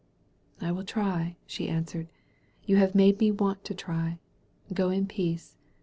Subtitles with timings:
[0.59, 2.07] "I will try," she answered;
[2.65, 4.17] "you have made me want to try.
[4.73, 5.57] Go in peace.